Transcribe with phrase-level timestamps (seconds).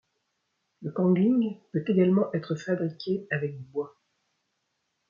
[0.81, 3.95] Le kangling peut également être fabriqué avec du bois.